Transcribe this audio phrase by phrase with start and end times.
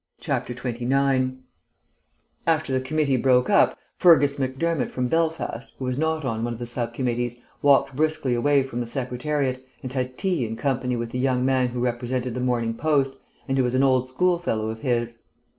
[0.19, 1.43] 29
[2.47, 6.57] After the committee broke up, Fergus Macdermott from Belfast, who was not on one of
[6.57, 11.11] the sub committees, walked briskly away from the Secretariat, and had tea in company with
[11.11, 13.13] the young man who represented the Morning Post,
[13.47, 15.19] and who was an old school fellow of his.